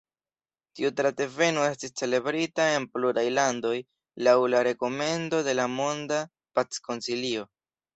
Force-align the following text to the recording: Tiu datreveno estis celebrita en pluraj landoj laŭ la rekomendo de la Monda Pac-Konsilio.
Tiu 0.77 0.89
datreveno 1.01 1.65
estis 1.73 1.93
celebrita 2.03 2.67
en 2.79 2.89
pluraj 2.95 3.27
landoj 3.37 3.77
laŭ 4.29 4.37
la 4.57 4.67
rekomendo 4.73 5.47
de 5.51 5.59
la 5.63 5.71
Monda 5.79 6.23
Pac-Konsilio. 6.59 7.51